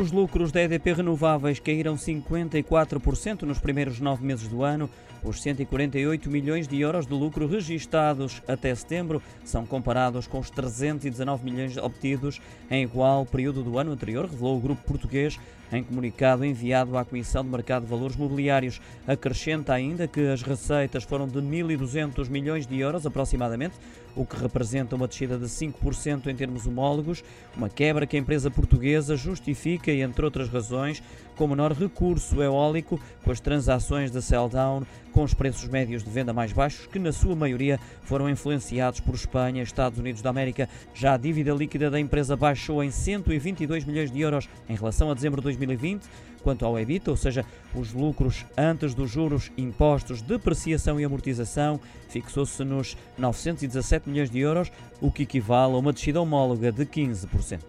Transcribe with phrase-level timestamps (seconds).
[0.00, 4.88] Os lucros da EDP Renováveis caíram 54% nos primeiros nove meses do ano.
[5.22, 11.44] Os 148 milhões de euros de lucro registados até setembro são comparados com os 319
[11.44, 12.40] milhões obtidos
[12.70, 15.38] em igual período do ano anterior, revelou o grupo português
[15.72, 18.80] em comunicado enviado à Comissão de Mercado de Valores Mobiliários.
[19.06, 23.76] Acrescenta ainda que as receitas foram de 1.200 milhões de euros aproximadamente,
[24.14, 27.24] o que representa uma descida de 5% em termos homólogos,
[27.56, 31.02] uma quebra que a empresa portuguesa justifica, entre outras razões,
[31.36, 36.32] com menor recurso eólico, com as transações da sell-down, com os preços médios de venda
[36.32, 40.68] mais baixos, que na sua maioria foram influenciados por Espanha e Estados Unidos da América.
[40.94, 45.14] Já a dívida líquida da empresa baixou em 122 milhões de euros em relação a
[45.14, 46.02] dezembro de 2020.
[46.42, 51.78] Quanto ao EBITDA, ou seja, os lucros antes dos juros, impostos, depreciação e amortização,
[52.08, 57.60] fixou-se nos 917 milhões de euros, o que equivale a uma descida homóloga de 15%.